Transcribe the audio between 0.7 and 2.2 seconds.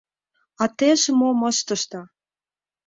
теже мом ыштышда?